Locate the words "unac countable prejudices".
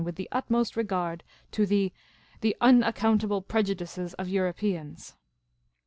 2.59-4.15